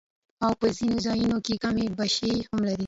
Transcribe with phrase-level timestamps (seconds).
[0.45, 2.79] او پۀ ځنې ځايونو کښې کمی بېشی هم لري